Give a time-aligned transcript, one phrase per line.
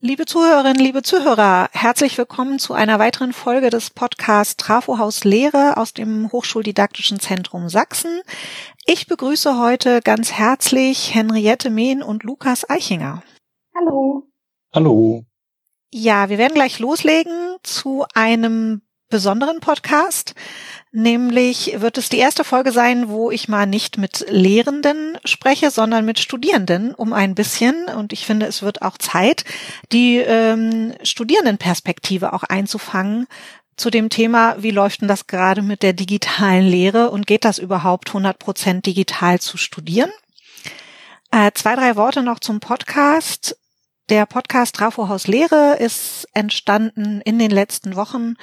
[0.00, 5.94] Liebe Zuhörerinnen, liebe Zuhörer, herzlich willkommen zu einer weiteren Folge des Podcasts Trafohaus Lehre aus
[5.94, 8.20] dem Hochschuldidaktischen Zentrum Sachsen.
[8.84, 13.22] Ich begrüße heute ganz herzlich Henriette Mehn und Lukas Eichinger.
[13.74, 14.24] Hallo.
[14.74, 15.24] Hallo.
[15.90, 20.34] Ja, wir werden gleich loslegen zu einem besonderen Podcast.
[20.96, 26.04] Nämlich wird es die erste Folge sein, wo ich mal nicht mit Lehrenden spreche, sondern
[26.04, 27.86] mit Studierenden um ein bisschen.
[27.86, 29.44] Und ich finde, es wird auch Zeit,
[29.90, 33.26] die ähm, Studierendenperspektive auch einzufangen
[33.76, 37.58] zu dem Thema, wie läuft denn das gerade mit der digitalen Lehre und geht das
[37.58, 40.12] überhaupt 100 Prozent digital zu studieren?
[41.32, 43.58] Äh, zwei, drei Worte noch zum Podcast.
[44.10, 48.36] Der Podcast Trafohaus Lehre ist entstanden in den letzten Wochen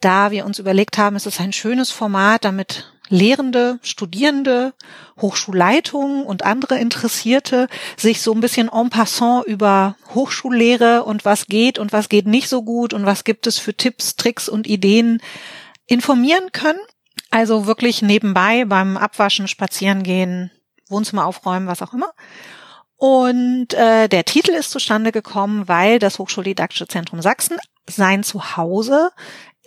[0.00, 4.74] da wir uns überlegt haben, es ist ein schönes Format, damit Lehrende, Studierende,
[5.20, 11.78] Hochschulleitungen und andere Interessierte sich so ein bisschen en passant über Hochschullehre und was geht
[11.78, 15.22] und was geht nicht so gut und was gibt es für Tipps, Tricks und Ideen
[15.86, 16.80] informieren können.
[17.30, 20.50] Also wirklich nebenbei beim Abwaschen, Spazierengehen,
[20.88, 22.12] Wohnzimmer aufräumen, was auch immer.
[22.96, 29.10] Und äh, der Titel ist zustande gekommen, weil das Hochschuldidaktische Zentrum Sachsen sein Zuhause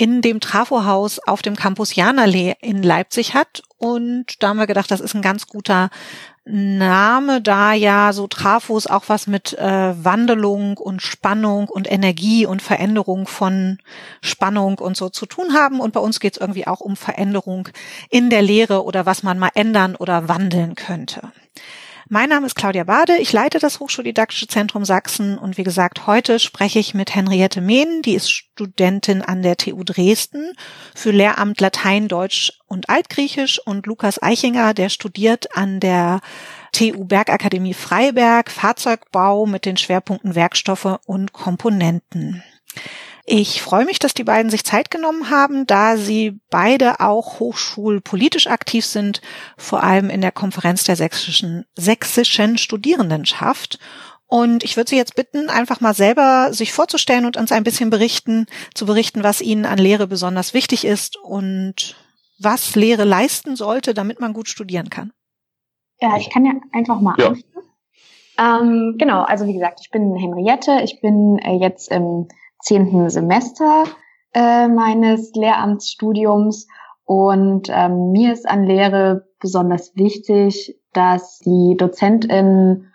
[0.01, 3.61] in dem Trafohaus auf dem Campus Janallee in Leipzig hat.
[3.77, 5.91] Und da haben wir gedacht, das ist ein ganz guter
[6.43, 12.63] Name, da ja so Trafos auch was mit äh, Wandelung und Spannung und Energie und
[12.63, 13.77] Veränderung von
[14.21, 15.79] Spannung und so zu tun haben.
[15.79, 17.69] Und bei uns geht es irgendwie auch um Veränderung
[18.09, 21.31] in der Lehre oder was man mal ändern oder wandeln könnte.
[22.13, 25.37] Mein Name ist Claudia Bade, ich leite das Hochschuldidaktische Zentrum Sachsen.
[25.37, 29.81] Und wie gesagt, heute spreche ich mit Henriette Mehn, die ist Studentin an der TU
[29.85, 30.51] Dresden
[30.93, 33.65] für Lehramt Latein, Deutsch und Altgriechisch.
[33.65, 36.19] Und Lukas Eichinger, der studiert an der
[36.73, 42.43] TU Bergakademie Freiberg Fahrzeugbau mit den Schwerpunkten Werkstoffe und Komponenten.
[43.25, 48.47] Ich freue mich, dass die beiden sich Zeit genommen haben, da sie beide auch hochschulpolitisch
[48.47, 49.21] aktiv sind,
[49.57, 53.79] vor allem in der Konferenz der sächsischen, sächsischen Studierendenschaft.
[54.25, 57.89] Und ich würde Sie jetzt bitten, einfach mal selber sich vorzustellen und uns ein bisschen
[57.89, 61.97] berichten, zu berichten, was Ihnen an Lehre besonders wichtig ist und
[62.39, 65.11] was Lehre leisten sollte, damit man gut studieren kann.
[65.99, 67.33] Ja, ich kann ja einfach mal ja.
[68.39, 72.27] Ähm, genau, also wie gesagt, ich bin Henriette, ich bin äh, jetzt im
[72.61, 73.85] zehnten Semester
[74.33, 76.67] äh, meines Lehramtsstudiums.
[77.05, 82.91] Und ähm, mir ist an Lehre besonders wichtig, dass die DozentInnen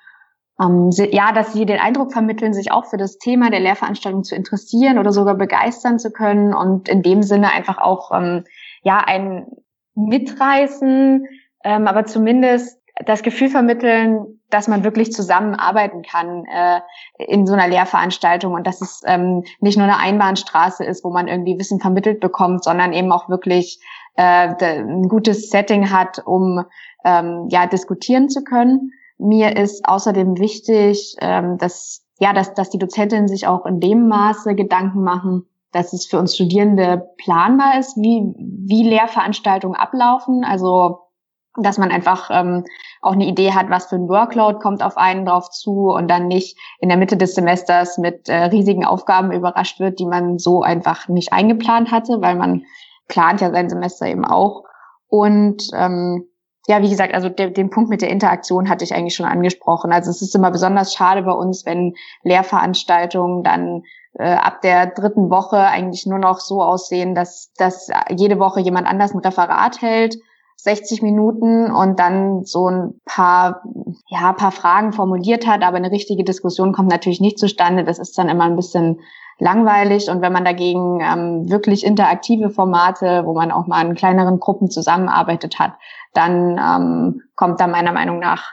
[0.61, 4.35] ähm, ja, dass sie den Eindruck vermitteln, sich auch für das Thema der Lehrveranstaltung zu
[4.35, 8.45] interessieren oder sogar begeistern zu können und in dem Sinne einfach auch ähm,
[8.83, 9.47] ja ein
[9.95, 11.27] Mitreißen,
[11.65, 16.81] ähm, aber zumindest das Gefühl vermitteln, dass man wirklich zusammenarbeiten kann äh,
[17.19, 21.29] in so einer Lehrveranstaltung und dass es ähm, nicht nur eine Einbahnstraße ist, wo man
[21.29, 23.81] irgendwie Wissen vermittelt bekommt, sondern eben auch wirklich
[24.17, 26.65] äh, ein gutes Setting hat, um
[27.05, 28.93] ähm, ja diskutieren zu können.
[29.19, 34.09] Mir ist außerdem wichtig, ähm, dass ja, dass, dass die Dozentinnen sich auch in dem
[34.09, 40.45] Maße Gedanken machen, dass es für uns Studierende planbar ist, wie, wie Lehrveranstaltungen ablaufen.
[40.45, 41.01] Also
[41.59, 42.65] dass man einfach ähm,
[43.01, 46.29] auch eine Idee hat, was für ein Workload kommt auf einen drauf zu und dann
[46.29, 50.63] nicht in der Mitte des Semesters mit äh, riesigen Aufgaben überrascht wird, die man so
[50.63, 52.65] einfach nicht eingeplant hatte, weil man
[53.09, 54.65] plant ja sein Semester eben auch.
[55.09, 56.27] Und ähm,
[56.69, 59.93] ja, wie gesagt, also de den Punkt mit der Interaktion hatte ich eigentlich schon angesprochen.
[59.93, 63.85] Also es ist immer besonders schade bei uns, wenn Lehrveranstaltungen dann
[64.15, 68.89] äh, ab der dritten Woche eigentlich nur noch so aussehen, dass, dass jede Woche jemand
[68.89, 70.17] anders ein Referat hält
[70.57, 73.63] 60 Minuten und dann so ein paar,
[74.09, 77.85] ja, paar Fragen formuliert hat, aber eine richtige Diskussion kommt natürlich nicht zustande.
[77.85, 79.01] Das ist dann immer ein bisschen
[79.39, 80.09] langweilig.
[80.09, 84.71] Und wenn man dagegen ähm, wirklich interaktive Formate, wo man auch mal in kleineren Gruppen
[84.71, 85.75] zusammenarbeitet hat,
[86.15, 88.53] dann ähm, kommt da meiner Meinung nach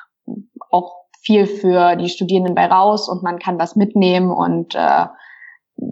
[0.70, 5.06] auch viel für die Studierenden bei raus und man kann was mitnehmen und äh,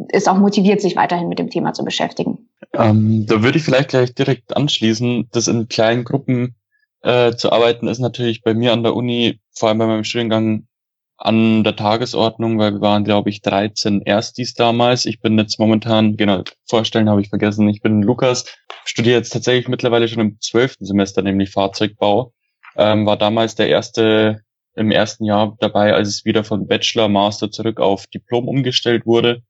[0.09, 2.50] ist auch motiviert, sich weiterhin mit dem Thema zu beschäftigen.
[2.73, 6.55] Ähm, da würde ich vielleicht gleich direkt anschließen, das in kleinen Gruppen
[7.01, 10.67] äh, zu arbeiten, ist natürlich bei mir an der Uni, vor allem bei meinem Studiengang,
[11.17, 15.05] an der Tagesordnung, weil wir waren, glaube ich, 13 Erstis damals.
[15.05, 18.45] Ich bin jetzt momentan, genau, vorstellen habe ich vergessen, ich bin Lukas,
[18.85, 22.33] studiere jetzt tatsächlich mittlerweile schon im zwölften Semester, nämlich Fahrzeugbau.
[22.75, 24.41] Ähm, war damals der erste
[24.73, 29.43] im ersten Jahr dabei, als es wieder von Bachelor, Master zurück auf Diplom umgestellt wurde.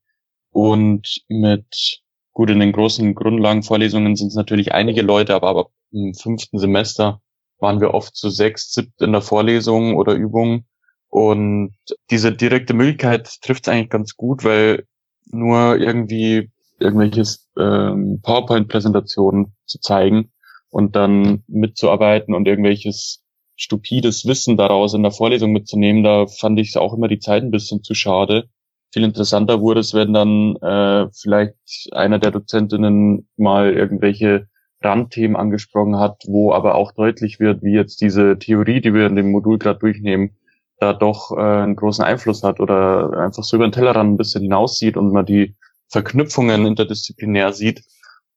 [0.50, 2.01] Und mit,
[2.32, 7.20] gut, in den großen Grundlagenvorlesungen sind es natürlich einige Leute, aber, aber im fünften Semester
[7.58, 10.64] waren wir oft zu sechs, siebt in der Vorlesung oder Übung.
[11.08, 11.74] Und
[12.10, 14.86] diese direkte Möglichkeit trifft es eigentlich ganz gut, weil
[15.26, 16.50] nur irgendwie
[16.80, 20.32] irgendwelches ähm, PowerPoint-Präsentationen zu zeigen
[20.70, 23.22] und dann mitzuarbeiten und irgendwelches
[23.56, 27.50] stupides Wissen daraus in der Vorlesung mitzunehmen, da fand ich auch immer die Zeit ein
[27.50, 28.48] bisschen zu schade.
[28.92, 34.48] Viel interessanter wurde es, wenn dann äh, vielleicht einer der Dozentinnen mal irgendwelche
[34.82, 39.16] Randthemen angesprochen hat, wo aber auch deutlich wird, wie jetzt diese Theorie, die wir in
[39.16, 40.36] dem Modul gerade durchnehmen,
[40.78, 44.42] da doch äh, einen großen Einfluss hat oder einfach so über den Tellerrand ein bisschen
[44.42, 45.54] hinaussieht und man die
[45.88, 47.82] Verknüpfungen interdisziplinär sieht.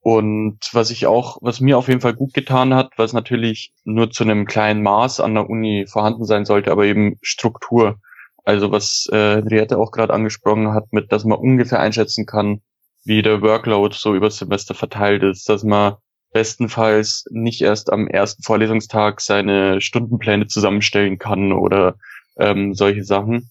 [0.02, 4.12] Und was ich auch, was mir auf jeden Fall gut getan hat, was natürlich nur
[4.12, 8.00] zu einem kleinen Maß an der Uni vorhanden sein sollte, aber eben Struktur.
[8.46, 12.62] Also was äh, Henriette auch gerade angesprochen hat, mit, dass man ungefähr einschätzen kann,
[13.04, 15.96] wie der Workload so über Semester verteilt ist, dass man
[16.32, 21.96] bestenfalls nicht erst am ersten Vorlesungstag seine Stundenpläne zusammenstellen kann oder
[22.38, 23.50] ähm, solche Sachen.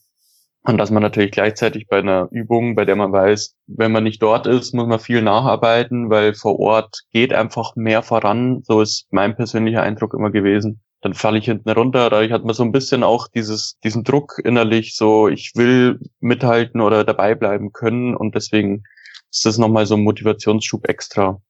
[0.67, 4.23] Und dass man natürlich gleichzeitig bei einer Übung, bei der man weiß, wenn man nicht
[4.23, 8.63] dort ist, muss man viel nacharbeiten, weil vor Ort geht einfach mehr voran.
[8.65, 10.81] So ist mein persönlicher Eindruck immer gewesen.
[11.05, 12.09] Dann falle ich hinten runter.
[12.09, 16.81] Dadurch hat man so ein bisschen auch dieses, diesen Druck innerlich, so ich will mithalten
[16.81, 18.17] oder dabei bleiben können.
[18.17, 18.85] Und deswegen
[19.31, 21.43] ist das nochmal so ein Motivationsschub extra.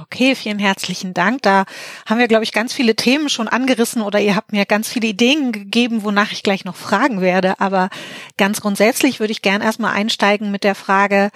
[0.00, 1.42] Okay, vielen herzlichen Dank.
[1.42, 1.66] Da
[2.06, 5.08] haben wir, glaube ich, ganz viele Themen schon angerissen oder ihr habt mir ganz viele
[5.08, 7.60] Ideen gegeben, wonach ich gleich noch fragen werde.
[7.60, 7.90] Aber
[8.38, 11.28] ganz grundsätzlich würde ich gern erstmal einsteigen mit der Frage,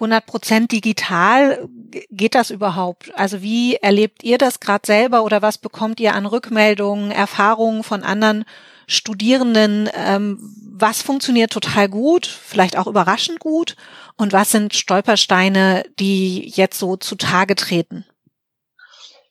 [0.00, 1.68] 100 Prozent digital,
[2.10, 3.12] geht das überhaupt?
[3.14, 8.02] Also wie erlebt ihr das gerade selber oder was bekommt ihr an Rückmeldungen, Erfahrungen von
[8.02, 8.44] anderen
[8.86, 9.90] Studierenden?
[9.94, 10.38] Ähm,
[10.72, 13.76] was funktioniert total gut, vielleicht auch überraschend gut
[14.16, 18.06] und was sind Stolpersteine, die jetzt so zutage treten?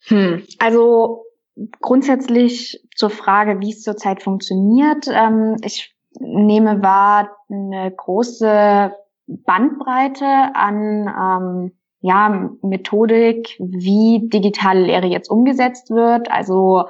[0.06, 1.26] Hm, also
[1.82, 5.08] grundsätzlich zur Frage, wie es zurzeit funktioniert.
[5.08, 8.94] Ähm, ich nehme wahr eine große
[9.46, 11.72] Bandbreite an ähm,
[12.02, 16.32] ja, Methodik, wie digitale Lehre jetzt umgesetzt wird.
[16.32, 16.86] Also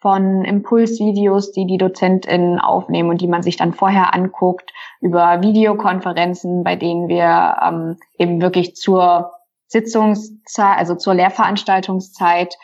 [0.00, 6.64] von Impulsvideos, die die DozentInnen aufnehmen und die man sich dann vorher anguckt, über Videokonferenzen,
[6.64, 9.32] bei denen wir ähm, eben wirklich zur
[9.66, 12.56] Sitzungszeit, also zur Lehrveranstaltungszeit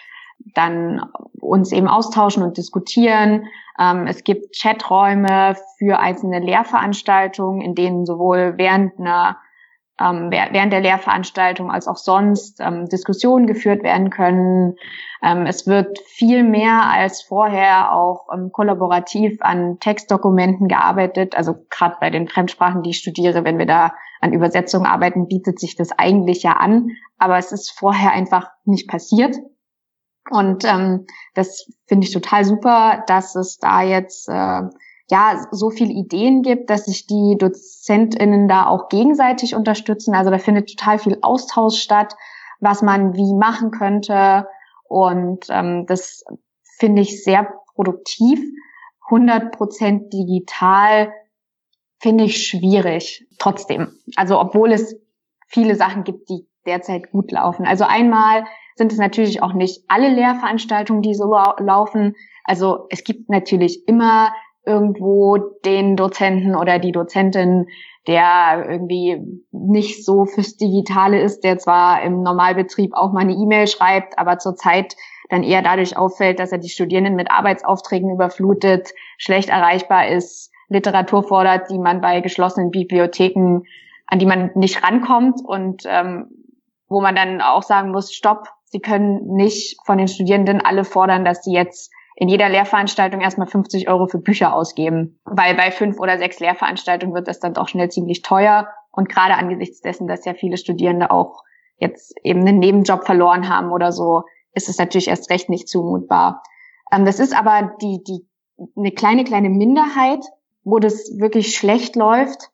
[0.54, 1.02] dann
[1.40, 3.46] uns eben austauschen und diskutieren.
[3.78, 9.38] Ähm, es gibt Chaträume für einzelne Lehrveranstaltungen, in denen sowohl während einer
[9.98, 14.76] ähm, während der Lehrveranstaltung als auch sonst ähm, Diskussionen geführt werden können.
[15.22, 21.34] Ähm, es wird viel mehr als vorher auch ähm, kollaborativ an Textdokumenten gearbeitet.
[21.34, 25.58] Also gerade bei den Fremdsprachen, die ich studiere, wenn wir da an Übersetzungen arbeiten, bietet
[25.58, 26.90] sich das eigentlich ja an.
[27.18, 29.36] Aber es ist vorher einfach nicht passiert.
[30.30, 34.62] Und ähm, das finde ich total super, dass es da jetzt äh,
[35.08, 40.14] ja so viele Ideen gibt, dass sich die DozentInnen da auch gegenseitig unterstützen.
[40.14, 42.14] Also da findet total viel Austausch statt,
[42.60, 44.48] was man wie machen könnte.
[44.88, 46.24] Und ähm, das
[46.78, 48.40] finde ich sehr produktiv.
[49.08, 51.12] 100 Prozent digital
[51.98, 53.26] finde ich schwierig.
[53.38, 53.92] Trotzdem.
[54.16, 54.96] Also obwohl es
[55.46, 57.64] viele Sachen gibt, die derzeit gut laufen.
[57.64, 58.44] Also einmal
[58.76, 62.14] sind es natürlich auch nicht alle Lehrveranstaltungen, die so laufen.
[62.44, 64.32] Also es gibt natürlich immer
[64.64, 67.66] irgendwo den Dozenten oder die Dozentin,
[68.06, 69.20] der irgendwie
[69.50, 74.38] nicht so fürs Digitale ist, der zwar im Normalbetrieb auch mal eine E-Mail schreibt, aber
[74.38, 74.94] zurzeit
[75.28, 81.22] dann eher dadurch auffällt, dass er die Studierenden mit Arbeitsaufträgen überflutet, schlecht erreichbar ist, Literatur
[81.22, 83.62] fordert, die man bei geschlossenen Bibliotheken,
[84.06, 86.28] an die man nicht rankommt und ähm,
[86.88, 91.24] wo man dann auch sagen muss, stopp, Sie können nicht von den Studierenden alle fordern,
[91.24, 95.98] dass sie jetzt in jeder Lehrveranstaltung erstmal 50 Euro für Bücher ausgeben, weil bei fünf
[95.98, 98.68] oder sechs Lehrveranstaltungen wird das dann doch schnell ziemlich teuer.
[98.92, 101.42] Und gerade angesichts dessen, dass ja viele Studierende auch
[101.78, 106.42] jetzt eben einen Nebenjob verloren haben oder so, ist es natürlich erst recht nicht zumutbar.
[106.92, 108.28] Ähm, das ist aber die, die,
[108.76, 110.22] eine kleine, kleine Minderheit,
[110.64, 112.50] wo das wirklich schlecht läuft.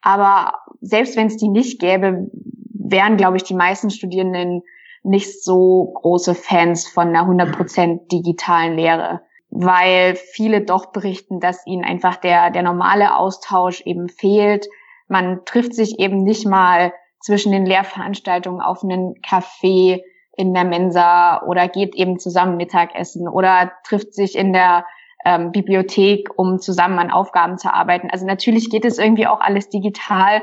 [0.00, 2.28] Aber selbst wenn es die nicht gäbe,
[2.72, 4.62] wären, glaube ich, die meisten Studierenden
[5.02, 11.84] nicht so große Fans von einer 100% digitalen Lehre, weil viele doch berichten, dass ihnen
[11.84, 14.66] einfach der, der normale Austausch eben fehlt.
[15.08, 20.02] Man trifft sich eben nicht mal zwischen den Lehrveranstaltungen auf einen Café
[20.36, 24.86] in der Mensa oder geht eben zusammen Mittagessen oder trifft sich in der
[25.24, 28.10] ähm, Bibliothek, um zusammen an Aufgaben zu arbeiten.
[28.10, 30.42] Also natürlich geht es irgendwie auch alles digital,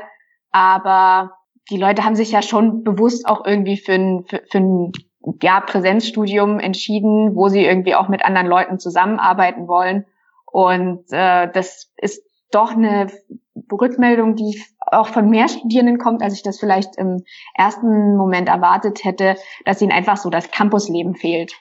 [0.52, 1.39] aber
[1.70, 4.92] die Leute haben sich ja schon bewusst auch irgendwie für ein, für, für ein
[5.42, 10.06] ja, Präsenzstudium entschieden, wo sie irgendwie auch mit anderen Leuten zusammenarbeiten wollen.
[10.50, 13.08] Und äh, das ist doch eine
[13.70, 17.22] Rückmeldung, die auch von mehr Studierenden kommt, als ich das vielleicht im
[17.54, 21.52] ersten Moment erwartet hätte, dass ihnen einfach so das Campusleben fehlt.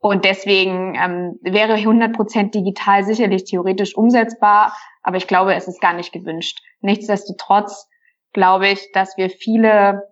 [0.00, 5.92] Und deswegen ähm, wäre 100% digital sicherlich theoretisch umsetzbar, aber ich glaube, es ist gar
[5.92, 6.60] nicht gewünscht.
[6.80, 7.87] Nichtsdestotrotz
[8.32, 10.02] glaube ich, dass wir viele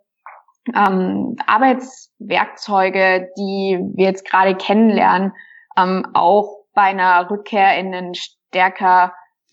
[0.75, 5.32] ähm, Arbeitswerkzeuge, die wir jetzt gerade kennenlernen,
[5.76, 9.12] ähm, auch bei einer Rückkehr in ein stärker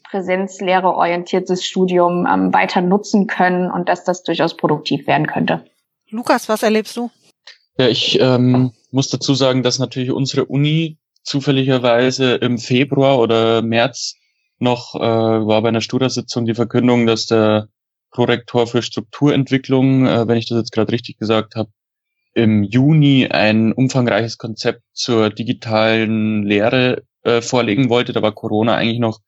[0.10, 5.66] Präsenzlehre orientiertes Studium ähm, weiter nutzen können und dass das durchaus produktiv werden könnte.
[6.10, 7.10] Lukas, was erlebst du?
[7.78, 14.16] Ja, ich ähm, muss dazu sagen, dass natürlich unsere Uni zufälligerweise im Februar oder März
[14.60, 17.70] noch äh, war bei einer Studiasitzung die Verkündung, dass der
[18.14, 21.70] Prorektor für Strukturentwicklung, äh, wenn ich das jetzt gerade richtig gesagt habe,
[22.34, 28.14] im Juni ein umfangreiches Konzept zur digitalen Lehre äh, vorlegen wollte.
[28.14, 29.20] Da war Corona eigentlich noch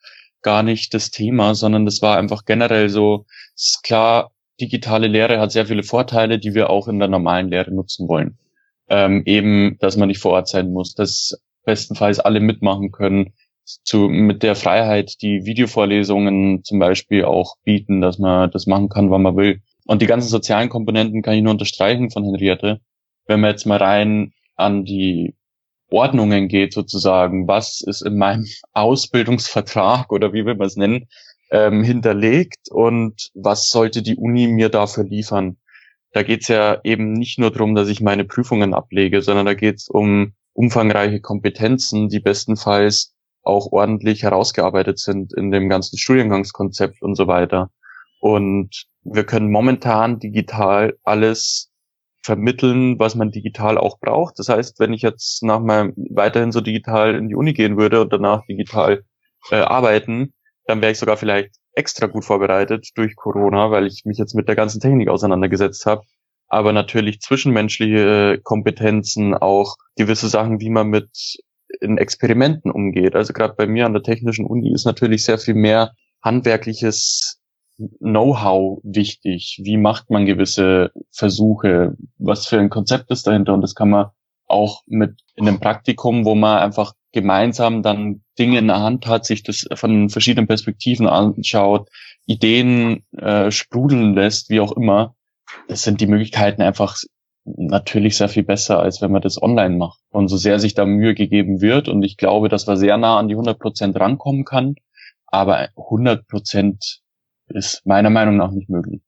[0.41, 3.25] gar nicht das Thema, sondern das war einfach generell so,
[3.55, 7.71] ist klar, digitale Lehre hat sehr viele Vorteile, die wir auch in der normalen Lehre
[7.73, 8.37] nutzen wollen.
[8.87, 11.33] Ähm, eben, dass man nicht vor Ort sein muss, dass
[11.65, 13.33] bestenfalls alle mitmachen können,
[13.65, 19.09] zu, mit der Freiheit, die Videovorlesungen zum Beispiel auch bieten, dass man das machen kann,
[19.09, 19.61] wann man will.
[19.85, 22.79] Und die ganzen sozialen Komponenten kann ich nur unterstreichen von Henriette.
[23.27, 25.35] Wenn man jetzt mal rein an die
[25.89, 31.07] Ordnungen geht sozusagen, was ist in meinem Ausbildungsvertrag oder wie will man es nennen,
[31.51, 35.57] ähm, hinterlegt und was sollte die Uni mir dafür liefern.
[36.11, 39.53] Da geht es ja eben nicht nur darum, dass ich meine Prüfungen ablege, sondern da
[39.53, 43.14] geht es um umfangreiche Kompetenzen, die bestenfalls
[43.45, 47.69] auch ordentlich herausgearbeitet sind in dem ganzen Studiengangskonzept und so weiter.
[48.19, 51.71] Und wir können momentan digital alles
[52.23, 54.39] vermitteln, was man digital auch braucht.
[54.39, 58.01] Das heißt, wenn ich jetzt nach meinem weiterhin so digital in die Uni gehen würde
[58.01, 59.03] und danach digital
[59.51, 60.33] äh, arbeiten,
[60.65, 64.47] dann wäre ich sogar vielleicht extra gut vorbereitet durch Corona, weil ich mich jetzt mit
[64.47, 66.01] der ganzen Technik auseinandergesetzt habe.
[66.47, 71.09] Aber natürlich zwischenmenschliche Kompetenzen, auch gewisse Sachen, wie man mit
[71.81, 73.15] in Experimenten umgeht.
[73.15, 77.39] Also gerade bei mir an der Technischen Uni ist natürlich sehr viel mehr handwerkliches
[77.99, 79.59] Know-how wichtig.
[79.63, 81.95] Wie macht man gewisse Versuche?
[82.17, 83.53] Was für ein Konzept ist dahinter?
[83.53, 84.07] Und das kann man
[84.47, 89.25] auch mit in einem Praktikum, wo man einfach gemeinsam dann Dinge in der Hand hat,
[89.25, 91.89] sich das von verschiedenen Perspektiven anschaut,
[92.25, 95.15] Ideen äh, sprudeln lässt, wie auch immer.
[95.67, 96.97] Das sind die Möglichkeiten einfach
[97.45, 99.99] natürlich sehr viel besser, als wenn man das online macht.
[100.09, 103.17] Und so sehr sich da Mühe gegeben wird, und ich glaube, dass man sehr nah
[103.17, 104.75] an die 100 Prozent rankommen kann,
[105.27, 107.01] aber 100 Prozent
[107.47, 109.01] ist meiner Meinung nach nicht möglich.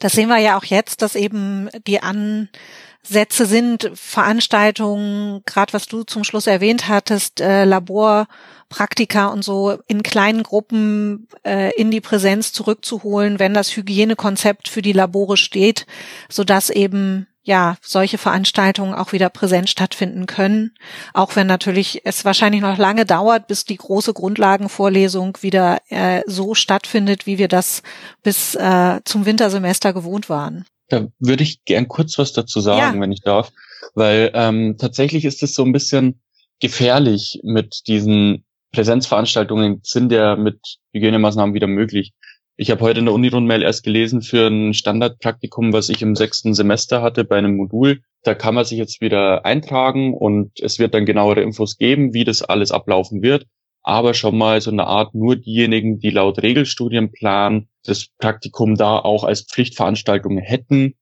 [0.00, 6.02] Das sehen wir ja auch jetzt, dass eben die Ansätze sind, Veranstaltungen, gerade was du
[6.02, 12.52] zum Schluss erwähnt hattest, äh, Laborpraktika und so in kleinen Gruppen äh, in die Präsenz
[12.52, 15.86] zurückzuholen, wenn das Hygienekonzept für die Labore steht,
[16.28, 20.74] so dass eben ja, solche Veranstaltungen auch wieder präsent stattfinden können.
[21.14, 26.54] Auch wenn natürlich es wahrscheinlich noch lange dauert, bis die große Grundlagenvorlesung wieder äh, so
[26.54, 27.82] stattfindet, wie wir das
[28.22, 30.66] bis äh, zum Wintersemester gewohnt waren.
[30.88, 33.00] Da würde ich gern kurz was dazu sagen, ja.
[33.00, 33.50] wenn ich darf.
[33.94, 36.20] Weil ähm, tatsächlich ist es so ein bisschen
[36.60, 40.58] gefährlich mit diesen Präsenzveranstaltungen, sind ja mit
[40.92, 42.12] Hygienemaßnahmen wieder möglich.
[42.60, 46.54] Ich habe heute in der Uni-Rundmail erst gelesen für ein Standardpraktikum, was ich im sechsten
[46.54, 48.02] Semester hatte bei einem Modul.
[48.24, 52.24] Da kann man sich jetzt wieder eintragen und es wird dann genauere Infos geben, wie
[52.24, 53.46] das alles ablaufen wird.
[53.84, 59.22] Aber schon mal so eine Art nur diejenigen, die laut Regelstudienplan das Praktikum da auch
[59.22, 60.94] als Pflichtveranstaltung hätten,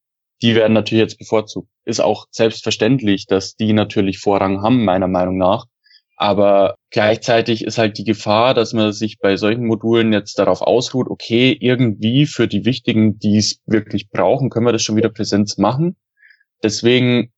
[0.43, 1.69] die werden natürlich jetzt bevorzugt.
[1.85, 5.65] Ist auch selbstverständlich, dass die natürlich Vorrang haben, meiner Meinung nach.
[6.17, 11.07] Aber gleichzeitig ist halt die Gefahr, dass man sich bei solchen Modulen jetzt darauf ausruht,
[11.09, 15.59] okay, irgendwie für die Wichtigen, die es wirklich brauchen, können wir das schon wieder Präsenz
[15.59, 15.95] machen.
[16.63, 17.31] Deswegen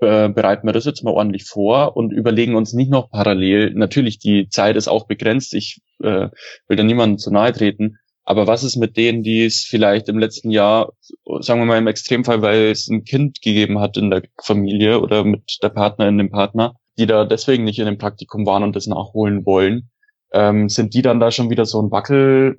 [0.00, 4.18] äh, bereiten wir das jetzt mal ordentlich vor und überlegen uns nicht noch parallel, natürlich
[4.18, 6.28] die Zeit ist auch begrenzt, ich äh,
[6.68, 10.18] will da niemandem zu nahe treten, aber was ist mit denen, die es vielleicht im
[10.18, 10.92] letzten Jahr,
[11.40, 15.22] sagen wir mal im Extremfall, weil es ein Kind gegeben hat in der Familie oder
[15.22, 18.86] mit der Partnerin, dem Partner, die da deswegen nicht in dem Praktikum waren und das
[18.86, 19.90] nachholen wollen,
[20.32, 22.56] ähm, sind die dann da schon wieder so ein Wackel,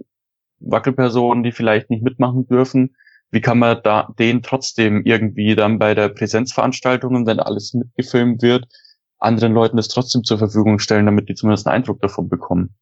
[0.60, 2.96] Wackelpersonen, die vielleicht nicht mitmachen dürfen?
[3.32, 8.66] Wie kann man da den trotzdem irgendwie dann bei der Präsenzveranstaltung, wenn alles mitgefilmt wird,
[9.18, 12.76] anderen Leuten das trotzdem zur Verfügung stellen, damit die zumindest einen Eindruck davon bekommen?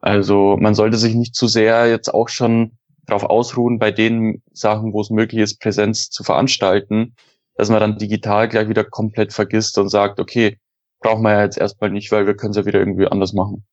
[0.00, 4.92] Also man sollte sich nicht zu sehr jetzt auch schon darauf ausruhen, bei den Sachen,
[4.92, 7.14] wo es möglich ist, Präsenz zu veranstalten,
[7.56, 10.58] dass man dann digital gleich wieder komplett vergisst und sagt, okay,
[11.00, 13.66] brauchen wir ja jetzt erstmal nicht, weil wir können es ja wieder irgendwie anders machen.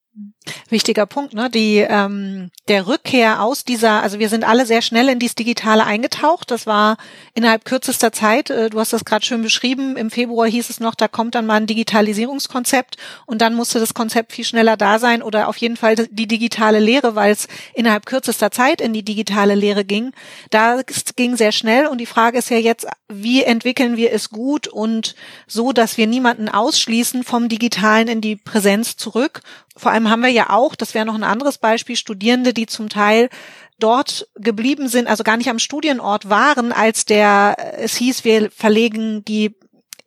[0.70, 1.50] Wichtiger Punkt, ne?
[1.50, 5.86] Die ähm, der Rückkehr aus dieser, also wir sind alle sehr schnell in dieses Digitale
[5.86, 6.50] eingetaucht.
[6.50, 6.98] Das war
[7.34, 8.50] innerhalb kürzester Zeit.
[8.50, 9.98] Äh, du hast das gerade schön beschrieben.
[9.98, 13.94] Im Februar hieß es noch, da kommt dann mal ein Digitalisierungskonzept und dann musste das
[13.94, 18.06] Konzept viel schneller da sein oder auf jeden Fall die digitale Lehre, weil es innerhalb
[18.06, 20.12] kürzester Zeit in die digitale Lehre ging.
[20.50, 20.82] Da
[21.16, 25.16] ging sehr schnell und die Frage ist ja jetzt, wie entwickeln wir es gut und
[25.48, 29.42] so, dass wir niemanden ausschließen vom Digitalen in die Präsenz zurück.
[29.78, 32.88] Vor allem haben wir ja auch, das wäre noch ein anderes Beispiel, Studierende, die zum
[32.88, 33.30] Teil
[33.78, 39.26] dort geblieben sind, also gar nicht am Studienort waren, als der, es hieß, wir verlegen
[39.26, 39.56] die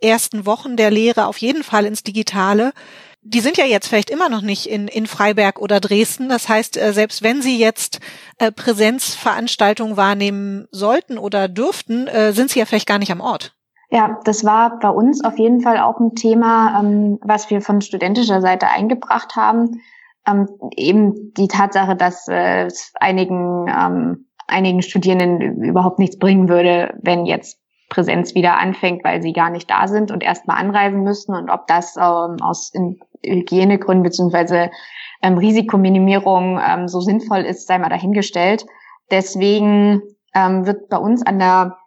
[0.01, 2.73] ersten Wochen der Lehre auf jeden Fall ins Digitale.
[3.23, 6.29] Die sind ja jetzt vielleicht immer noch nicht in, in Freiberg oder Dresden.
[6.29, 7.99] Das heißt, äh, selbst wenn sie jetzt
[8.39, 13.58] äh, Präsenzveranstaltungen wahrnehmen sollten oder dürften, äh, sind sie ja vielleicht gar nicht am Ort.
[13.91, 17.81] Ja, das war bei uns auf jeden Fall auch ein Thema, ähm, was wir von
[17.81, 19.81] studentischer Seite eingebracht haben.
[20.27, 26.99] Ähm, eben die Tatsache, dass äh, es einigen, ähm, einigen Studierenden überhaupt nichts bringen würde,
[27.01, 31.35] wenn jetzt Präsenz wieder anfängt, weil sie gar nicht da sind und erstmal anreisen müssen
[31.35, 32.73] und ob das ähm, aus
[33.25, 34.71] Hygienegründen beziehungsweise
[35.23, 38.67] ähm, Risikominimierung ähm, so sinnvoll ist, sei mal dahingestellt.
[39.11, 40.03] Deswegen
[40.35, 41.79] wird bei uns an der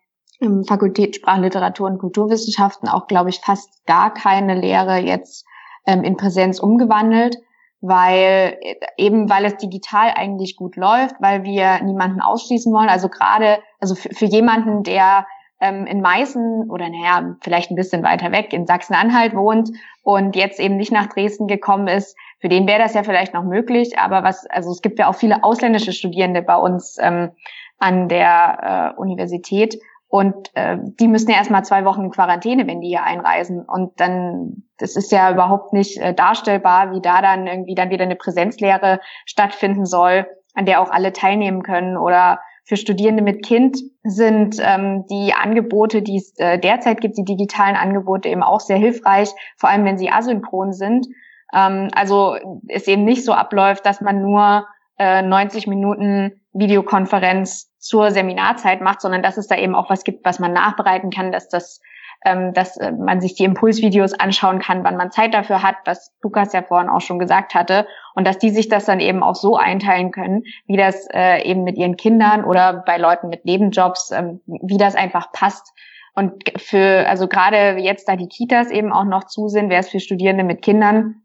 [0.42, 5.46] im Fakultät Sprachliteratur und Kulturwissenschaften auch, glaube ich, fast gar keine Lehre jetzt
[5.86, 7.38] ähm, in Präsenz umgewandelt,
[7.80, 12.90] weil äh, eben weil es digital eigentlich gut läuft, weil wir niemanden ausschließen wollen.
[12.90, 15.28] Also gerade, also für, für jemanden, der
[15.60, 19.70] ähm, in Meißen oder naja, vielleicht ein bisschen weiter weg in Sachsen-Anhalt wohnt
[20.02, 23.44] und jetzt eben nicht nach Dresden gekommen ist, für den wäre das ja vielleicht noch
[23.44, 24.00] möglich.
[24.00, 27.30] Aber was, also es gibt ja auch viele ausländische Studierende bei uns ähm,
[27.78, 29.80] an der äh, Universität
[30.12, 33.64] und äh, die müssen ja erstmal zwei Wochen in Quarantäne, wenn die hier einreisen.
[33.64, 38.04] Und dann, das ist ja überhaupt nicht äh, darstellbar, wie da dann irgendwie dann wieder
[38.04, 41.96] eine Präsenzlehre stattfinden soll, an der auch alle teilnehmen können.
[41.96, 47.24] Oder für Studierende mit Kind sind ähm, die Angebote, die es äh, derzeit gibt, die
[47.24, 51.08] digitalen Angebote eben auch sehr hilfreich, vor allem wenn sie asynchron sind.
[51.54, 52.36] Ähm, also
[52.68, 54.68] es eben nicht so abläuft, dass man nur
[55.02, 60.24] äh, 90 Minuten Videokonferenz zur Seminarzeit macht, sondern dass es da eben auch was gibt,
[60.26, 61.82] was man nachbereiten kann, dass das
[62.24, 66.14] ähm, dass äh, man sich die Impulsvideos anschauen kann, wann man Zeit dafür hat, was
[66.22, 69.34] Lukas ja vorhin auch schon gesagt hatte, und dass die sich das dann eben auch
[69.34, 74.12] so einteilen können, wie das äh, eben mit ihren Kindern oder bei Leuten mit Nebenjobs,
[74.12, 75.74] ähm, wie das einfach passt.
[76.14, 79.90] Und für, also gerade jetzt, da die Kitas eben auch noch zu sind, wäre es
[79.90, 81.21] für Studierende mit Kindern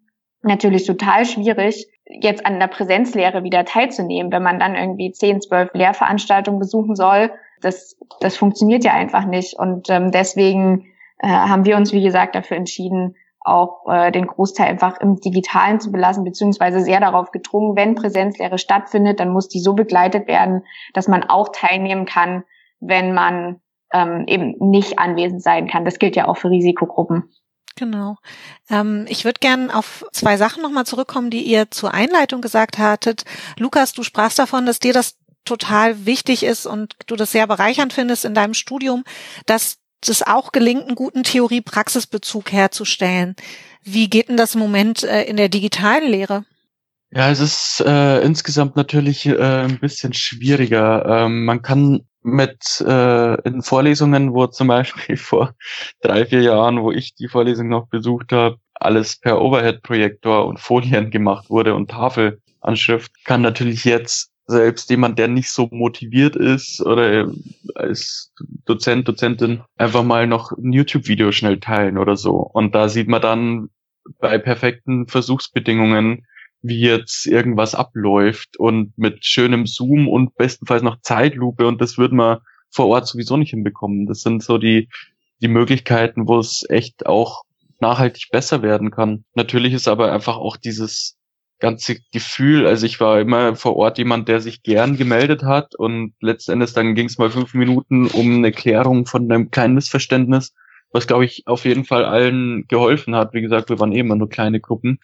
[0.46, 5.70] natürlich total schwierig, jetzt an der Präsenzlehre wieder teilzunehmen, wenn man dann irgendwie zehn, zwölf
[5.72, 7.32] Lehrveranstaltungen besuchen soll.
[7.61, 9.59] Das, das funktioniert ja einfach nicht.
[9.59, 10.87] Und ähm, deswegen
[11.18, 15.78] äh, haben wir uns, wie gesagt, dafür entschieden, auch äh, den Großteil einfach im Digitalen
[15.80, 20.64] zu belassen, beziehungsweise sehr darauf gedrungen, wenn Präsenzlehre stattfindet, dann muss die so begleitet werden,
[20.94, 22.42] dass man auch teilnehmen kann,
[22.80, 23.61] wenn man
[23.92, 25.85] ähm, eben nicht anwesend sein kann.
[25.85, 27.30] Das gilt ja auch für Risikogruppen.
[27.77, 28.17] Genau.
[28.71, 33.25] Ähm, ich würde gern auf zwei Sachen nochmal zurückkommen, die ihr zur Einleitung gesagt hattet.
[33.59, 37.93] Lukas, du sprachst davon, dass dir das total wichtig ist und du das sehr bereichernd
[37.93, 39.05] findest in deinem Studium,
[39.45, 39.77] dass
[40.09, 43.37] es auch gelingt, einen guten Theorie-Praxisbezug herzustellen.
[43.83, 46.45] Wie geht denn das im Moment äh, in der digitalen Lehre?
[47.11, 51.05] Ja, es ist äh, insgesamt natürlich äh, ein bisschen schwieriger.
[51.07, 55.55] Ähm, man kann mit äh, in Vorlesungen, wo zum Beispiel vor
[56.03, 61.11] drei, vier Jahren, wo ich die Vorlesung noch besucht habe, alles per Overhead-Projektor und Folien
[61.11, 67.31] gemacht wurde und Tafelanschrift, kann natürlich jetzt selbst jemand, der nicht so motiviert ist oder
[67.75, 68.33] als
[68.65, 72.37] Dozent, Dozentin einfach mal noch ein YouTube-Video schnell teilen oder so.
[72.37, 73.71] Und da sieht man dann
[74.21, 76.27] bei perfekten Versuchsbedingungen,
[76.66, 82.14] wie jetzt irgendwas abläuft und mit schönem Zoom und bestenfalls noch Zeitlupe und das würde
[82.14, 82.38] man
[82.70, 84.07] vor Ort sowieso nicht hinbekommen.
[84.07, 84.88] Das sind so die,
[85.40, 87.42] die Möglichkeiten, wo es echt auch
[87.81, 89.24] nachhaltig besser werden kann.
[89.35, 91.16] Natürlich ist aber einfach auch dieses
[91.59, 96.12] ganze Gefühl, also ich war immer vor Ort jemand, der sich gern gemeldet hat und
[96.20, 100.52] letztendlich dann ging es mal fünf Minuten um eine Klärung von einem kleinen Missverständnis,
[100.90, 103.33] was glaube ich auf jeden Fall allen geholfen hat.
[103.33, 104.98] Wie gesagt, wir waren eh immer nur kleine Gruppen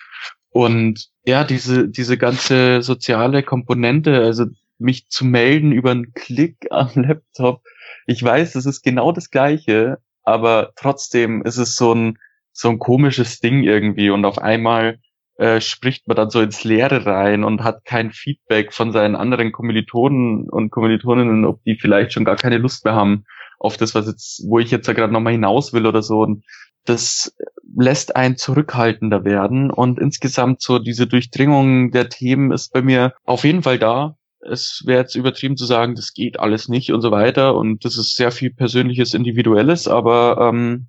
[0.52, 4.46] und ja, diese, diese ganze soziale Komponente, also
[4.78, 7.62] mich zu melden über einen Klick am Laptop,
[8.06, 12.18] ich weiß, es ist genau das Gleiche, aber trotzdem ist es so ein,
[12.52, 14.98] so ein komisches Ding irgendwie und auf einmal
[15.36, 19.52] äh, spricht man dann so ins Leere rein und hat kein Feedback von seinen anderen
[19.52, 23.24] Kommilitonen und Kommilitoninnen, ob die vielleicht schon gar keine Lust mehr haben
[23.58, 26.20] auf das, was jetzt, wo ich jetzt ja gerade nochmal hinaus will oder so.
[26.20, 26.44] Und
[26.84, 27.34] das
[27.74, 33.44] lässt einen zurückhaltender werden und insgesamt so diese Durchdringung der Themen ist bei mir auf
[33.44, 34.16] jeden Fall da.
[34.40, 37.96] Es wäre jetzt übertrieben zu sagen, das geht alles nicht und so weiter und das
[37.96, 40.88] ist sehr viel persönliches, individuelles, aber ähm,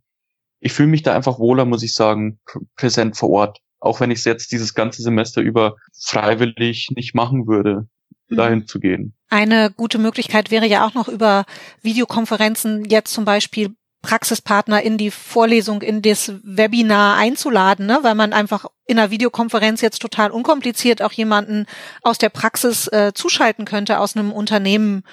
[0.60, 2.39] ich fühle mich da einfach wohler, muss ich sagen,
[2.75, 3.60] präsent vor Ort.
[3.79, 7.88] Auch wenn ich es jetzt dieses ganze Semester über freiwillig nicht machen würde,
[8.29, 8.36] mhm.
[8.36, 9.13] dahin zu gehen.
[9.29, 11.45] Eine gute Möglichkeit wäre ja auch noch über
[11.82, 17.99] Videokonferenzen jetzt zum Beispiel Praxispartner in die Vorlesung, in das Webinar einzuladen, ne?
[18.03, 21.65] weil man einfach in einer Videokonferenz jetzt total unkompliziert auch jemanden
[22.03, 25.03] aus der Praxis äh, zuschalten könnte, aus einem Unternehmen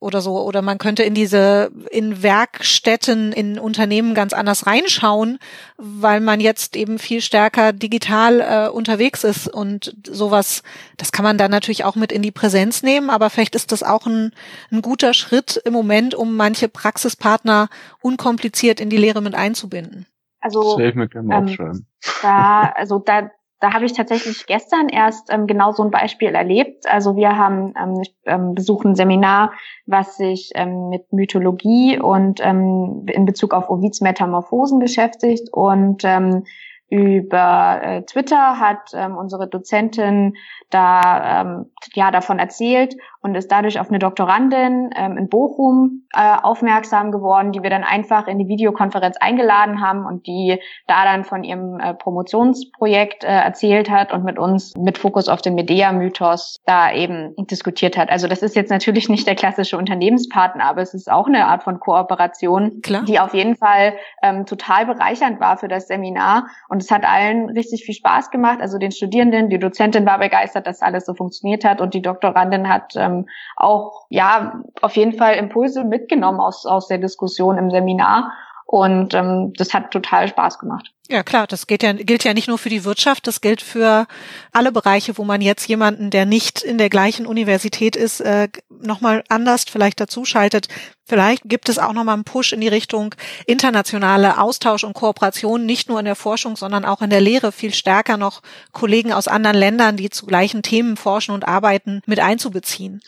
[0.00, 0.40] oder so.
[0.40, 5.38] Oder man könnte in diese, in Werkstätten, in Unternehmen ganz anders reinschauen,
[5.76, 10.62] weil man jetzt eben viel stärker digital äh, unterwegs ist und sowas,
[10.96, 13.82] das kann man dann natürlich auch mit in die Präsenz nehmen, aber vielleicht ist das
[13.82, 14.32] auch ein,
[14.72, 17.68] ein guter Schritt im Moment, um manche Praxispartner
[18.00, 20.06] unkompliziert in die Lehre mit einzubinden.
[20.40, 21.86] Also, ähm,
[22.22, 26.86] da, also da, da habe ich tatsächlich gestern erst ähm, genau so ein Beispiel erlebt.
[26.90, 29.52] Also wir haben ähm, ähm, besuchen ein Seminar,
[29.86, 36.44] was sich ähm, mit Mythologie und ähm, in Bezug auf Ovids Metamorphosen beschäftigt und ähm,
[36.88, 40.34] über äh, Twitter hat ähm, unsere Dozentin
[40.70, 46.36] da ähm, ja davon erzählt und ist dadurch auf eine Doktorandin ähm, in Bochum äh,
[46.42, 51.24] aufmerksam geworden, die wir dann einfach in die Videokonferenz eingeladen haben und die da dann
[51.24, 56.56] von ihrem äh, Promotionsprojekt äh, erzählt hat und mit uns mit Fokus auf den Medea-Mythos
[56.64, 58.08] da eben diskutiert hat.
[58.10, 61.62] Also das ist jetzt natürlich nicht der klassische Unternehmenspartner, aber es ist auch eine Art
[61.62, 63.04] von Kooperation, Klar.
[63.04, 67.50] die auf jeden Fall ähm, total bereichernd war für das Seminar und es hat allen
[67.50, 68.60] richtig viel Spaß gemacht.
[68.62, 72.68] Also den Studierenden, die Dozentin war begeistert, dass alles so funktioniert hat und die Doktorandin
[72.68, 77.70] hat äh, ähm, auch ja auf jeden Fall Impulse mitgenommen aus, aus der Diskussion im
[77.70, 78.32] Seminar.
[78.66, 80.92] Und ähm, das hat total Spaß gemacht.
[81.10, 84.06] Ja, klar, das gilt ja, gilt ja nicht nur für die Wirtschaft, das gilt für
[84.52, 89.24] alle Bereiche, wo man jetzt jemanden, der nicht in der gleichen Universität ist, äh, nochmal
[89.28, 90.68] anders vielleicht dazuschaltet.
[91.10, 95.88] Vielleicht gibt es auch nochmal einen Push in die Richtung internationale Austausch und Kooperation, nicht
[95.88, 99.56] nur in der Forschung, sondern auch in der Lehre viel stärker noch Kollegen aus anderen
[99.56, 103.00] Ländern, die zu gleichen Themen forschen und arbeiten, mit einzubeziehen.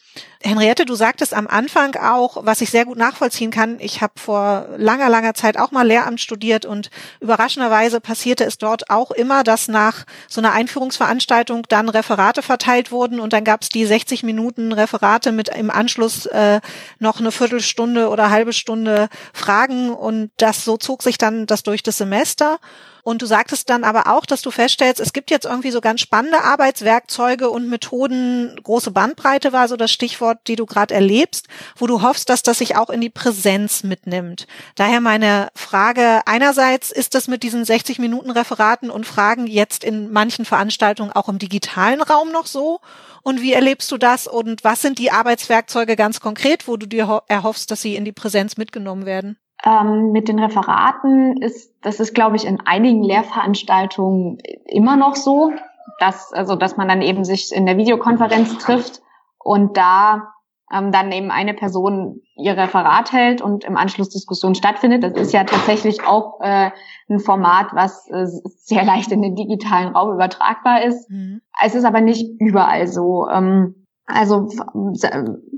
[0.43, 4.67] Henriette, du sagtest am Anfang auch, was ich sehr gut nachvollziehen kann, ich habe vor
[4.77, 9.69] langer, langer Zeit auch mal Lehramt studiert und überraschenderweise passierte es dort auch immer, dass
[9.69, 14.73] nach so einer Einführungsveranstaltung dann Referate verteilt wurden und dann gab es die 60 Minuten
[14.73, 16.61] Referate mit im Anschluss äh,
[16.99, 21.63] noch eine Viertelstunde Stunde oder halbe Stunde Fragen und das so zog sich dann das
[21.63, 22.59] durch das Semester.
[23.05, 26.01] Und du sagtest dann aber auch, dass du feststellst, es gibt jetzt irgendwie so ganz
[26.01, 31.89] spannende Arbeitswerkzeuge und Methoden, große Bandbreite war so das Stichwort, die du gerade erlebst, wo
[31.89, 34.47] du hoffst, dass das sich auch in die Präsenz mitnimmt.
[34.77, 40.13] Daher meine Frage, einerseits ist das mit diesen 60 Minuten Referaten und Fragen jetzt in
[40.13, 42.81] manchen Veranstaltungen auch im digitalen Raum noch so?
[43.23, 44.29] Und wie erlebst du das?
[44.29, 48.13] Und was sind die Arbeitswerkzeuge ganz konkret, wo du dir erhoffst, dass sie in die
[48.13, 49.39] Präsenz mitgenommen werden?
[49.65, 55.53] Ähm, mit den Referaten ist, das ist, glaube ich, in einigen Lehrveranstaltungen immer noch so,
[56.01, 59.03] dass, also, dass man dann eben sich in der Videokonferenz trifft
[59.39, 60.33] und da
[60.73, 65.05] ähm, dann eben eine Person ihr Referat hält und im Anschluss Diskussion stattfindet.
[65.05, 66.71] Das ist ja tatsächlich auch äh,
[67.09, 71.11] ein Format, was äh, sehr leicht in den digitalen Raum übertragbar ist.
[71.11, 71.43] Mhm.
[71.63, 73.29] Es ist aber nicht überall so.
[73.29, 74.49] Ähm, also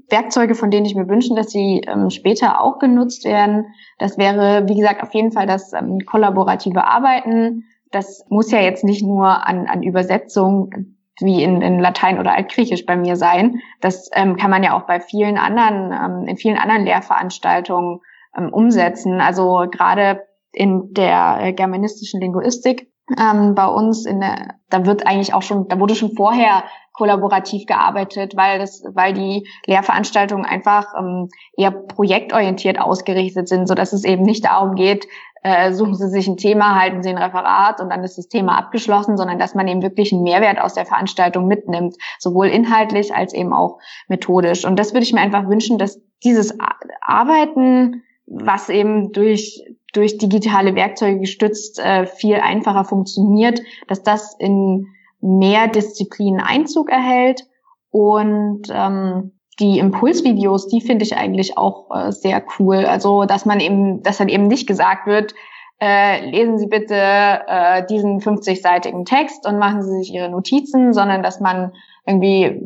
[0.08, 3.66] Werkzeuge, von denen ich mir wünschen, dass sie ähm, später auch genutzt werden.
[3.98, 7.64] Das wäre, wie gesagt, auf jeden Fall das ähm, kollaborative Arbeiten.
[7.90, 10.70] Das muss ja jetzt nicht nur an, an Übersetzung
[11.20, 13.60] wie in, in Latein oder Altgriechisch bei mir sein.
[13.80, 18.00] Das ähm, kann man ja auch bei vielen anderen, ähm, in vielen anderen Lehrveranstaltungen
[18.36, 19.20] ähm, umsetzen.
[19.20, 25.34] Also gerade in der äh, germanistischen Linguistik ähm, bei uns in der, da wird eigentlich
[25.34, 31.28] auch schon, da wurde schon vorher kollaborativ gearbeitet, weil das, weil die Lehrveranstaltungen einfach ähm,
[31.56, 35.06] eher projektorientiert ausgerichtet sind, so dass es eben nicht darum geht,
[35.42, 38.56] äh, suchen Sie sich ein Thema, halten Sie ein Referat und dann ist das Thema
[38.56, 43.34] abgeschlossen, sondern dass man eben wirklich einen Mehrwert aus der Veranstaltung mitnimmt, sowohl inhaltlich als
[43.34, 44.64] eben auch methodisch.
[44.64, 46.56] Und das würde ich mir einfach wünschen, dass dieses
[47.02, 49.62] Arbeiten, was eben durch
[49.94, 54.88] durch digitale Werkzeuge gestützt äh, viel einfacher funktioniert, dass das in
[55.20, 57.46] mehr Disziplinen Einzug erhält
[57.90, 62.84] und ähm, die Impulsvideos, die finde ich eigentlich auch äh, sehr cool.
[62.84, 65.34] Also, dass man eben, dass dann eben nicht gesagt wird,
[65.80, 71.22] äh, lesen Sie bitte äh, diesen 50-seitigen Text und machen Sie sich Ihre Notizen, sondern
[71.22, 71.72] dass man
[72.06, 72.60] irgendwie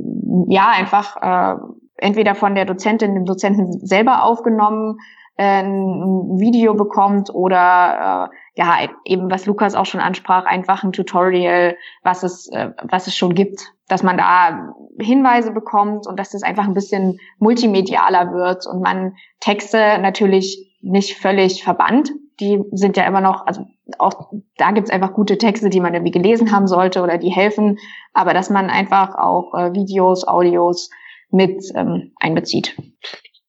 [0.48, 1.60] ja einfach äh,
[1.96, 4.98] entweder von der Dozentin, dem Dozenten selber aufgenommen
[5.38, 11.77] ein Video bekommt oder äh, ja, eben was Lukas auch schon ansprach, einfach ein Tutorial,
[12.03, 16.42] was es, äh, was es schon gibt, dass man da Hinweise bekommt und dass das
[16.42, 22.11] einfach ein bisschen multimedialer wird und man Texte natürlich nicht völlig verbannt.
[22.40, 23.64] Die sind ja immer noch, also
[23.98, 27.79] auch da gibt's einfach gute Texte, die man irgendwie gelesen haben sollte oder die helfen,
[28.12, 30.90] aber dass man einfach auch äh, Videos, Audios
[31.31, 32.77] mit ähm, einbezieht.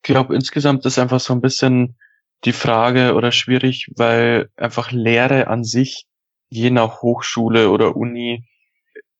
[0.09, 1.95] Ich glaube, insgesamt ist einfach so ein bisschen
[2.43, 6.07] die Frage oder schwierig, weil einfach Lehre an sich
[6.49, 8.43] je nach Hochschule oder Uni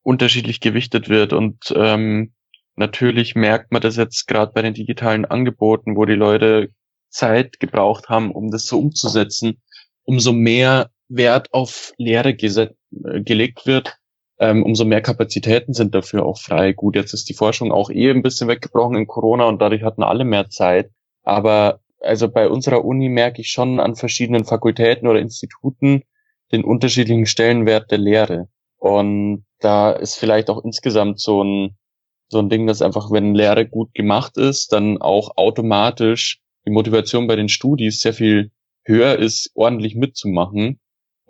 [0.02, 1.32] unterschiedlich gewichtet wird.
[1.32, 2.32] Und ähm,
[2.74, 6.70] natürlich merkt man das jetzt gerade bei den digitalen Angeboten, wo die Leute
[7.08, 9.62] Zeit gebraucht haben, um das so umzusetzen,
[10.02, 12.68] umso mehr Wert auf Lehre äh,
[13.22, 13.96] gelegt wird,
[14.40, 16.72] ähm, umso mehr Kapazitäten sind dafür auch frei.
[16.72, 20.02] Gut, jetzt ist die Forschung auch eh ein bisschen weggebrochen in Corona und dadurch hatten
[20.02, 20.90] alle mehr Zeit.
[21.22, 26.04] Aber also bei unserer Uni merke ich schon an verschiedenen Fakultäten oder Instituten
[26.52, 28.48] den unterschiedlichen Stellenwert der Lehre.
[28.78, 31.76] Und da ist vielleicht auch insgesamt so ein,
[32.28, 37.26] so ein Ding, dass einfach, wenn Lehre gut gemacht ist, dann auch automatisch die Motivation
[37.26, 38.50] bei den Studis sehr viel
[38.84, 40.80] höher ist, ordentlich mitzumachen.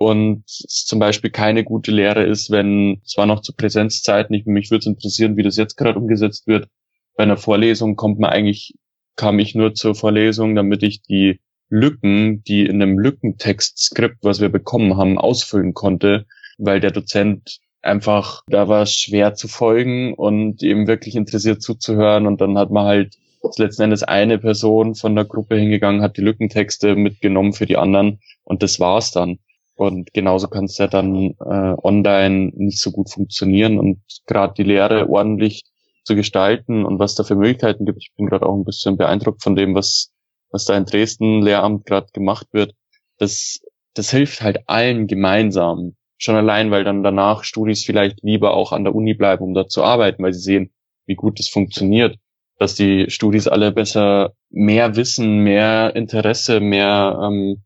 [0.02, 4.70] Und es zum Beispiel keine gute Lehre ist, wenn zwar noch zu Präsenzzeiten, ich, mich
[4.70, 6.68] würde es interessieren, wie das jetzt gerade umgesetzt wird.
[7.16, 8.74] Bei einer Vorlesung kommt man eigentlich
[9.16, 14.48] kam ich nur zur Vorlesung, damit ich die Lücken, die in einem Lückentextskript, was wir
[14.48, 16.24] bekommen haben, ausfüllen konnte,
[16.56, 22.26] weil der Dozent einfach, da war es schwer zu folgen und eben wirklich interessiert zuzuhören
[22.26, 23.18] und dann hat man halt
[23.58, 28.20] letzten Endes eine Person von der Gruppe hingegangen, hat die Lückentexte mitgenommen für die anderen
[28.44, 29.38] und das war's dann.
[29.80, 34.62] Und genauso kann es ja dann äh, online nicht so gut funktionieren und gerade die
[34.62, 35.62] Lehre ordentlich
[36.04, 38.02] zu gestalten und was da für Möglichkeiten gibt.
[38.02, 40.12] Ich bin gerade auch ein bisschen beeindruckt von dem, was,
[40.50, 42.74] was da in Dresden Lehramt gerade gemacht wird.
[43.16, 43.60] Das,
[43.94, 45.96] das hilft halt allen gemeinsam.
[46.18, 49.70] Schon allein, weil dann danach Studis vielleicht lieber auch an der Uni bleiben, um dort
[49.70, 50.74] zu arbeiten, weil sie sehen,
[51.06, 52.18] wie gut das funktioniert.
[52.58, 57.62] Dass die Studis alle besser mehr Wissen, mehr Interesse, mehr ähm,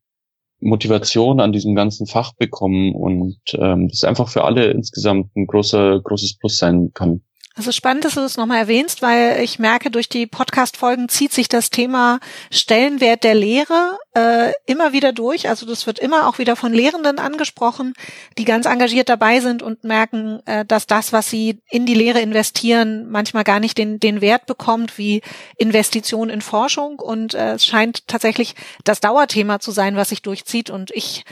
[0.64, 6.00] Motivation an diesem ganzen Fach bekommen und ähm, das einfach für alle insgesamt ein großer,
[6.00, 7.22] großes Plus sein kann.
[7.57, 11.49] Also spannend, dass du das nochmal erwähnst, weil ich merke, durch die Podcast-Folgen zieht sich
[11.49, 12.19] das Thema
[12.51, 15.49] Stellenwert der Lehre äh, immer wieder durch.
[15.49, 17.95] Also das wird immer auch wieder von Lehrenden angesprochen,
[18.38, 22.21] die ganz engagiert dabei sind und merken, äh, dass das, was sie in die Lehre
[22.21, 25.23] investieren, manchmal gar nicht den, den Wert bekommt wie
[25.57, 26.99] Investition in Forschung.
[26.99, 30.71] Und äh, es scheint tatsächlich das Dauerthema zu sein, was sich durchzieht.
[30.71, 31.25] Und ich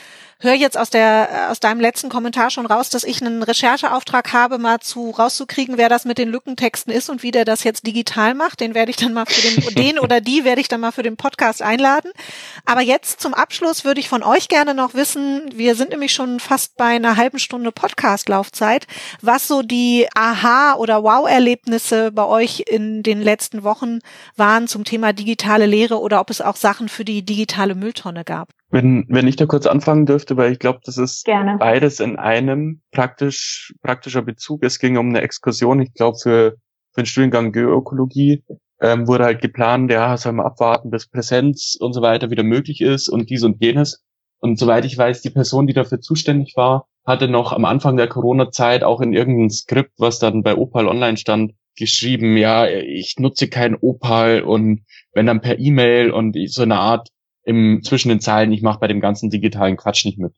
[0.43, 4.59] höre jetzt aus der aus deinem letzten Kommentar schon raus, dass ich einen Rechercheauftrag habe,
[4.59, 8.35] mal zu rauszukriegen, wer das mit den Lückentexten ist und wie der das jetzt digital
[8.35, 8.61] macht.
[8.61, 11.03] Den werde ich dann mal für den den oder die werde ich dann mal für
[11.03, 12.11] den Podcast einladen.
[12.65, 16.41] Aber jetzt zum Abschluss würde ich von euch gerne noch wissen, wir sind nämlich schon
[16.41, 18.87] fast bei einer halben Stunde Podcast Laufzeit,
[19.21, 24.01] was so die Aha oder Wow Erlebnisse bei euch in den letzten Wochen
[24.37, 28.49] waren zum Thema digitale Lehre oder ob es auch Sachen für die digitale Mülltonne gab.
[28.73, 31.59] Wenn, wenn ich da kurz anfangen dürfte, weil ich glaube, das ist Gerne.
[31.59, 34.65] beides in einem praktisch, praktischer Bezug.
[34.65, 36.57] Es ging um eine Exkursion, ich glaube, für,
[36.93, 38.43] für den Studiengang Geoökologie
[38.81, 42.81] ähm, wurde halt geplant, ja, soll man abwarten, bis Präsenz und so weiter wieder möglich
[42.81, 44.03] ist und dies und jenes.
[44.41, 48.09] Und soweit ich weiß, die Person, die dafür zuständig war, hatte noch am Anfang der
[48.09, 53.49] Corona-Zeit auch in irgendeinem Skript, was dann bei Opal online stand, geschrieben, ja, ich nutze
[53.49, 57.11] kein Opal und wenn dann per E-Mail und so eine Art
[57.45, 60.35] im, zwischen den Zeilen, ich mache bei dem ganzen digitalen Quatsch nicht mit.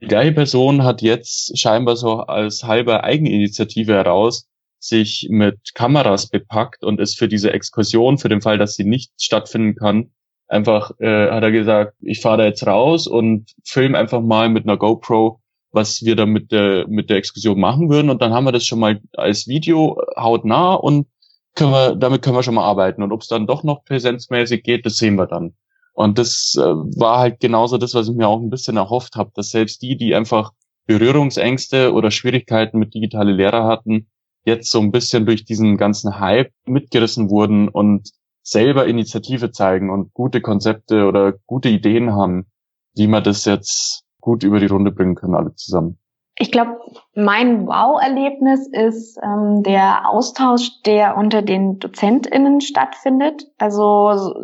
[0.00, 4.48] Die gleiche Person hat jetzt scheinbar so als halbe Eigeninitiative heraus
[4.80, 9.12] sich mit Kameras bepackt und ist für diese Exkursion, für den Fall, dass sie nicht
[9.20, 10.10] stattfinden kann,
[10.48, 14.64] einfach äh, hat er gesagt, ich fahre da jetzt raus und film einfach mal mit
[14.64, 18.44] einer GoPro, was wir da mit der mit der Exkursion machen würden und dann haben
[18.44, 21.06] wir das schon mal als Video hautnah und
[21.54, 24.62] können wir, damit können wir schon mal arbeiten und ob es dann doch noch präsenzmäßig
[24.62, 25.54] geht, das sehen wir dann.
[25.92, 29.30] Und das äh, war halt genauso das, was ich mir auch ein bisschen erhofft habe,
[29.34, 30.52] dass selbst die, die einfach
[30.86, 34.08] Berührungsängste oder Schwierigkeiten mit digitale Lehrer hatten,
[34.44, 38.10] jetzt so ein bisschen durch diesen ganzen Hype mitgerissen wurden und
[38.42, 42.46] selber Initiative zeigen und gute Konzepte oder gute Ideen haben,
[42.94, 45.98] wie man das jetzt gut über die Runde bringen können, alle zusammen.
[46.38, 46.80] Ich glaube,
[47.14, 53.48] mein Wow-Erlebnis ist ähm, der Austausch, der unter den DozentInnen stattfindet.
[53.58, 54.34] Also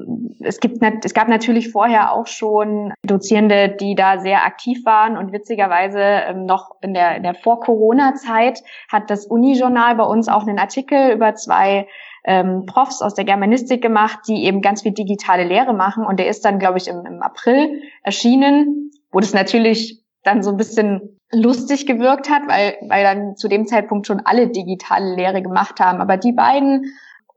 [0.40, 5.32] es gibt es gab natürlich vorher auch schon Dozierende, die da sehr aktiv waren und
[5.32, 10.58] witzigerweise ähm, noch in der, in der Vor-Corona-Zeit hat das Uni-Journal bei uns auch einen
[10.58, 11.88] Artikel über zwei
[12.24, 16.28] ähm, Profs aus der Germanistik gemacht, die eben ganz viel digitale Lehre machen und der
[16.28, 21.17] ist dann, glaube ich, im, im April erschienen, wo das natürlich dann so ein bisschen
[21.32, 26.00] lustig gewirkt hat, weil, weil dann zu dem Zeitpunkt schon alle digitale Lehre gemacht haben.
[26.00, 26.86] Aber die beiden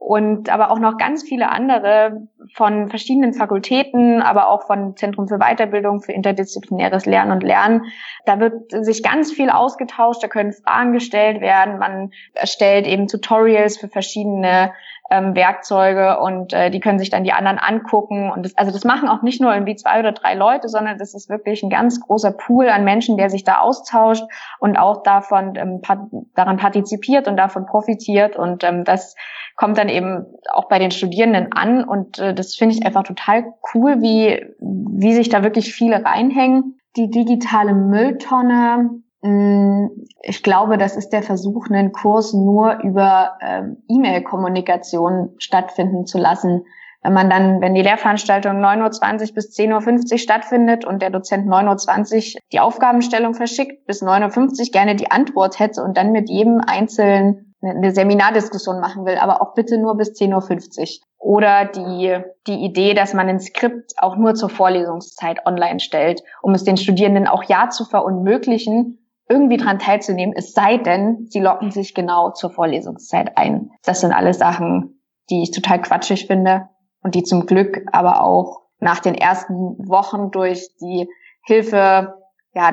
[0.01, 5.37] und aber auch noch ganz viele andere von verschiedenen Fakultäten, aber auch von Zentrum für
[5.37, 7.85] Weiterbildung, für interdisziplinäres Lernen und Lernen.
[8.25, 13.77] Da wird sich ganz viel ausgetauscht, da können Fragen gestellt werden, man erstellt eben Tutorials
[13.77, 14.73] für verschiedene
[15.11, 18.31] ähm, Werkzeuge und äh, die können sich dann die anderen angucken.
[18.31, 21.13] Und das, also das machen auch nicht nur irgendwie zwei oder drei Leute, sondern das
[21.13, 24.23] ist wirklich ein ganz großer Pool an Menschen, der sich da austauscht
[24.59, 25.99] und auch davon ähm, pat
[26.33, 28.37] daran partizipiert und davon profitiert.
[28.37, 29.15] Und ähm, das
[29.57, 31.83] kommt dann eben auch bei den Studierenden an.
[31.83, 36.79] Und äh, das finde ich einfach total cool, wie, wie sich da wirklich viele reinhängen.
[36.95, 45.35] Die digitale Mülltonne ich glaube, das ist der Versuch, einen Kurs nur über ähm, E-Mail-Kommunikation
[45.37, 46.65] stattfinden zu lassen.
[47.03, 51.47] Wenn man dann, wenn die Lehrveranstaltung 9.20 Uhr bis 10.50 Uhr stattfindet und der Dozent
[51.47, 56.29] 9.20 Uhr die Aufgabenstellung verschickt, bis 9.50 Uhr gerne die Antwort hätte und dann mit
[56.29, 60.87] jedem Einzelnen eine Seminardiskussion machen will, aber auch bitte nur bis 10.50 Uhr.
[61.19, 66.55] Oder die, die Idee, dass man ein Skript auch nur zur Vorlesungszeit online stellt, um
[66.55, 68.97] es den Studierenden auch ja zu verunmöglichen,
[69.31, 73.71] irgendwie dran teilzunehmen, es sei denn, sie locken sich genau zur Vorlesungszeit ein.
[73.83, 76.67] Das sind alles Sachen, die ich total quatschig finde
[77.01, 79.53] und die zum Glück aber auch nach den ersten
[79.87, 81.07] Wochen durch die
[81.43, 82.15] Hilfe
[82.53, 82.71] ja,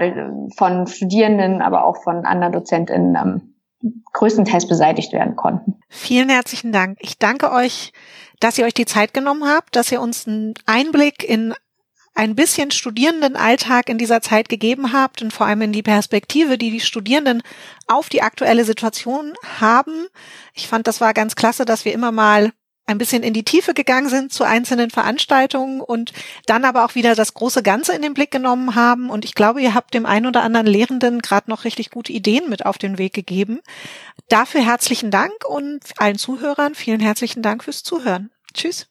[0.57, 3.55] von Studierenden, aber auch von anderen DozentInnen ähm,
[4.13, 5.79] größtenteils beseitigt werden konnten.
[5.89, 6.99] Vielen herzlichen Dank.
[7.01, 7.93] Ich danke euch,
[8.41, 11.55] dass ihr euch die Zeit genommen habt, dass ihr uns einen Einblick in
[12.19, 16.73] ein bisschen Studierendenalltag in dieser Zeit gegeben habt und vor allem in die Perspektive, die
[16.73, 17.45] die Studierenden
[17.87, 20.09] auf die aktuelle Situation haben.
[20.53, 22.51] Ich fand, das war ganz klasse, dass wir immer mal
[22.87, 26.13] ein bisschen in die Tiefe gegangen sind zu einzelnen Veranstaltungen und
[26.47, 29.11] dann aber auch wieder das große Ganze in den Blick genommen haben.
[29.11, 32.49] Und ich glaube, ihr habt dem einen oder anderen Lehrenden gerade noch richtig gute Ideen
[32.49, 33.61] mit auf den Weg gegeben.
[34.29, 38.31] Dafür herzlichen Dank und allen Zuhörern vielen herzlichen Dank fürs Zuhören.
[38.55, 38.89] Tschüss.